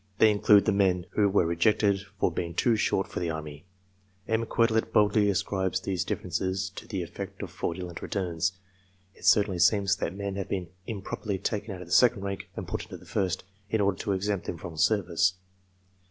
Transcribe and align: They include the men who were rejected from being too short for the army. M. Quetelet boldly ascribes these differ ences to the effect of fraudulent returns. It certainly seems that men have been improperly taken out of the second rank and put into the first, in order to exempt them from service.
They 0.17 0.31
include 0.31 0.65
the 0.65 0.71
men 0.71 1.05
who 1.11 1.29
were 1.29 1.45
rejected 1.45 2.01
from 2.19 2.33
being 2.33 2.55
too 2.55 2.75
short 2.75 3.07
for 3.07 3.19
the 3.19 3.29
army. 3.29 3.65
M. 4.27 4.47
Quetelet 4.47 4.91
boldly 4.91 5.29
ascribes 5.29 5.79
these 5.79 6.03
differ 6.03 6.27
ences 6.27 6.73
to 6.73 6.87
the 6.87 7.03
effect 7.03 7.43
of 7.43 7.51
fraudulent 7.51 8.01
returns. 8.01 8.53
It 9.13 9.25
certainly 9.25 9.59
seems 9.59 9.97
that 9.97 10.15
men 10.15 10.37
have 10.37 10.49
been 10.49 10.69
improperly 10.87 11.37
taken 11.37 11.75
out 11.75 11.83
of 11.83 11.87
the 11.87 11.93
second 11.93 12.23
rank 12.23 12.49
and 12.55 12.67
put 12.67 12.81
into 12.85 12.97
the 12.97 13.05
first, 13.05 13.43
in 13.69 13.79
order 13.79 13.99
to 13.99 14.13
exempt 14.13 14.47
them 14.47 14.57
from 14.57 14.75
service. 14.75 15.35